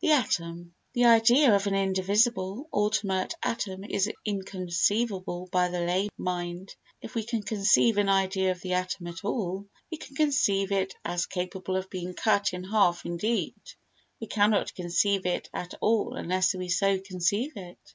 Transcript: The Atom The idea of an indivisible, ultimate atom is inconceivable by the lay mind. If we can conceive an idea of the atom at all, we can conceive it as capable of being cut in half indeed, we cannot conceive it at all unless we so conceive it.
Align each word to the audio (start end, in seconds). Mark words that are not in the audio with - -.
The 0.00 0.12
Atom 0.12 0.74
The 0.92 1.06
idea 1.06 1.52
of 1.56 1.66
an 1.66 1.74
indivisible, 1.74 2.68
ultimate 2.72 3.34
atom 3.42 3.82
is 3.82 4.08
inconceivable 4.24 5.48
by 5.50 5.66
the 5.70 5.80
lay 5.80 6.08
mind. 6.16 6.72
If 7.00 7.16
we 7.16 7.24
can 7.24 7.42
conceive 7.42 7.98
an 7.98 8.08
idea 8.08 8.52
of 8.52 8.60
the 8.60 8.74
atom 8.74 9.08
at 9.08 9.24
all, 9.24 9.66
we 9.90 9.96
can 9.98 10.14
conceive 10.14 10.70
it 10.70 10.94
as 11.04 11.26
capable 11.26 11.74
of 11.76 11.90
being 11.90 12.14
cut 12.14 12.52
in 12.52 12.62
half 12.62 13.04
indeed, 13.04 13.56
we 14.20 14.28
cannot 14.28 14.72
conceive 14.76 15.26
it 15.26 15.50
at 15.52 15.74
all 15.80 16.14
unless 16.14 16.54
we 16.54 16.68
so 16.68 17.00
conceive 17.00 17.56
it. 17.56 17.94